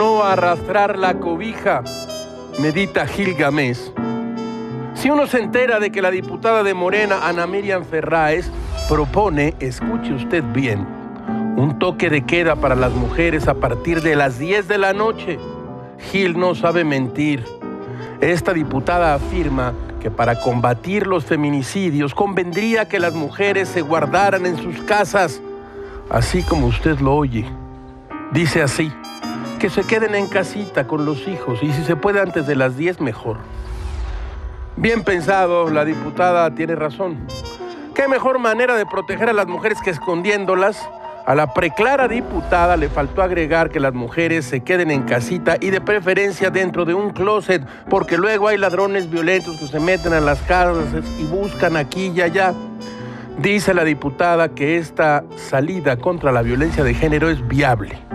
arrastrar 0.00 0.98
la 0.98 1.18
cobija, 1.18 1.82
medita 2.58 3.06
Gil 3.06 3.34
Gamés. 3.34 3.92
Si 4.94 5.10
uno 5.10 5.26
se 5.26 5.40
entera 5.40 5.78
de 5.78 5.92
que 5.92 6.00
la 6.00 6.10
diputada 6.10 6.62
de 6.62 6.72
Morena, 6.72 7.28
Ana 7.28 7.46
Miriam 7.46 7.84
Ferráez, 7.84 8.50
propone, 8.88 9.54
escuche 9.60 10.14
usted 10.14 10.42
bien, 10.54 10.86
un 11.56 11.78
toque 11.78 12.08
de 12.08 12.24
queda 12.24 12.56
para 12.56 12.74
las 12.76 12.92
mujeres 12.92 13.46
a 13.46 13.54
partir 13.54 14.00
de 14.00 14.16
las 14.16 14.38
10 14.38 14.68
de 14.68 14.78
la 14.78 14.94
noche, 14.94 15.38
Gil 16.10 16.38
no 16.38 16.54
sabe 16.54 16.82
mentir. 16.82 17.44
Esta 18.22 18.54
diputada 18.54 19.14
afirma 19.14 19.74
que 20.00 20.10
para 20.10 20.40
combatir 20.40 21.06
los 21.06 21.26
feminicidios 21.26 22.14
convendría 22.14 22.88
que 22.88 22.98
las 22.98 23.12
mujeres 23.12 23.68
se 23.68 23.82
guardaran 23.82 24.46
en 24.46 24.56
sus 24.56 24.80
casas, 24.82 25.42
así 26.08 26.42
como 26.42 26.68
usted 26.68 27.00
lo 27.00 27.16
oye. 27.16 27.44
Dice 28.32 28.62
así, 28.62 28.90
que 29.60 29.68
se 29.68 29.84
queden 29.84 30.14
en 30.14 30.26
casita 30.26 30.86
con 30.86 31.04
los 31.04 31.28
hijos 31.28 31.62
y 31.62 31.70
si 31.72 31.84
se 31.84 31.94
puede 31.94 32.18
antes 32.18 32.46
de 32.46 32.56
las 32.56 32.78
10 32.78 33.02
mejor. 33.02 33.36
Bien 34.76 35.04
pensado, 35.04 35.68
la 35.68 35.84
diputada 35.84 36.52
tiene 36.54 36.74
razón. 36.74 37.26
¿Qué 37.94 38.08
mejor 38.08 38.38
manera 38.38 38.74
de 38.74 38.86
proteger 38.86 39.28
a 39.28 39.34
las 39.34 39.46
mujeres 39.46 39.82
que 39.82 39.90
escondiéndolas? 39.90 40.88
A 41.26 41.34
la 41.34 41.52
preclara 41.52 42.08
diputada 42.08 42.78
le 42.78 42.88
faltó 42.88 43.20
agregar 43.20 43.68
que 43.68 43.80
las 43.80 43.92
mujeres 43.92 44.46
se 44.46 44.60
queden 44.60 44.90
en 44.90 45.02
casita 45.02 45.58
y 45.60 45.68
de 45.68 45.82
preferencia 45.82 46.48
dentro 46.48 46.86
de 46.86 46.94
un 46.94 47.10
closet, 47.10 47.62
porque 47.90 48.16
luego 48.16 48.48
hay 48.48 48.56
ladrones 48.56 49.10
violentos 49.10 49.58
que 49.58 49.66
se 49.66 49.78
meten 49.78 50.14
a 50.14 50.20
las 50.20 50.40
casas 50.40 50.86
y 51.18 51.24
buscan 51.24 51.76
aquí 51.76 52.10
y 52.16 52.22
allá. 52.22 52.54
Dice 53.36 53.74
la 53.74 53.84
diputada 53.84 54.48
que 54.48 54.78
esta 54.78 55.22
salida 55.36 55.98
contra 55.98 56.32
la 56.32 56.40
violencia 56.40 56.82
de 56.82 56.94
género 56.94 57.28
es 57.28 57.46
viable. 57.46 58.09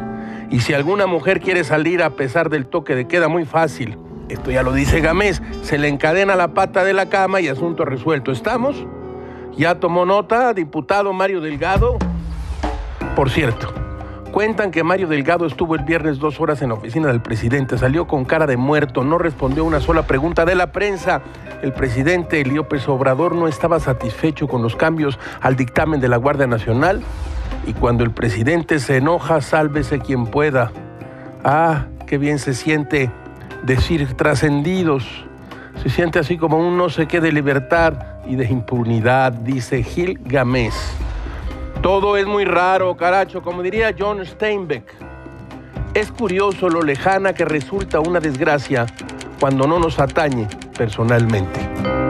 Y 0.50 0.62
si 0.62 0.74
alguna 0.74 1.08
mujer 1.08 1.40
quiere 1.40 1.64
salir 1.64 2.04
a 2.04 2.12
pesar 2.12 2.50
del 2.50 2.68
toque 2.68 2.96
de 2.96 3.08
queda, 3.08 3.28
muy 3.28 3.46
fácil 3.46 3.98
esto 4.30 4.50
ya 4.50 4.64
lo 4.64 4.74
dice 4.74 5.02
Gamés, 5.02 5.42
se 5.62 5.78
le 5.78 5.88
encadena 5.88 6.36
la 6.36 6.50
pata 6.50 6.84
de 6.84 6.94
la 6.94 7.10
cama 7.10 7.42
y 7.42 7.48
asunto 7.48 7.86
resuelto. 7.86 8.32
¿Estamos? 8.32 8.86
¿Ya 9.56 9.80
tomó 9.80 10.06
nota, 10.06 10.54
diputado 10.54 11.14
Mario 11.14 11.42
Delgado? 11.42 11.98
Por 13.16 13.30
cierto, 13.30 13.72
cuentan 14.32 14.72
que 14.72 14.84
Mario 14.84 15.08
Delgado 15.08 15.46
estuvo 15.46 15.76
el 15.76 15.84
viernes 15.84 16.18
dos 16.18 16.40
horas 16.42 16.62
en 16.64 16.70
la 16.70 16.76
oficina 16.76 17.08
del 17.08 17.22
presidente, 17.22 17.78
salió 17.78 18.08
con 18.08 18.26
cara 18.26 18.48
de 18.48 18.58
muerto, 18.58 19.04
no 19.04 19.20
respondió 19.20 19.64
una 19.64 19.80
sola 19.80 20.08
pregunta 20.08 20.44
de 20.44 20.56
la 20.56 20.72
prensa. 20.72 21.22
El 21.62 21.72
presidente 21.72 22.44
López 22.46 22.88
Obrador 22.90 23.36
no 23.36 23.48
estaba 23.48 23.80
satisfecho 23.80 24.48
con 24.48 24.64
los 24.64 24.76
cambios 24.76 25.20
al 25.40 25.56
dictamen 25.56 26.02
de 26.02 26.10
la 26.10 26.18
Guardia 26.18 26.48
Nacional 26.48 27.04
y 27.66 27.74
cuando 27.74 28.04
el 28.04 28.12
presidente 28.12 28.80
se 28.80 28.98
enoja, 28.98 29.42
sálvese 29.42 30.00
quien 30.00 30.28
pueda. 30.28 30.72
Ah, 31.44 31.86
qué 32.08 32.18
bien 32.18 32.40
se 32.40 32.54
siente 32.54 33.10
decir 33.64 34.14
trascendidos. 34.14 35.26
Se 35.82 35.90
siente 35.90 36.20
así 36.20 36.38
como 36.38 36.58
un 36.58 36.78
no 36.78 36.90
sé 36.90 37.08
qué 37.08 37.20
de 37.22 37.32
libertad 37.32 37.94
y 38.26 38.36
de 38.36 38.46
impunidad, 38.46 39.32
dice 39.34 39.84
Gil 39.84 40.20
Gamés. 40.24 40.74
Todo 41.82 42.18
es 42.18 42.26
muy 42.26 42.46
raro, 42.46 42.96
caracho, 42.98 43.42
como 43.42 43.62
diría 43.62 43.94
John 43.98 44.26
Steinbeck. 44.26 44.92
Es 45.94 46.12
curioso 46.12 46.70
lo 46.70 46.82
lejana 46.82 47.34
que 47.34 47.46
resulta 47.46 48.00
una 48.00 48.20
desgracia 48.20 48.86
cuando 49.40 49.68
no 49.68 49.80
nos 49.80 50.00
atañe 50.00 50.48
personalmente. 50.78 52.05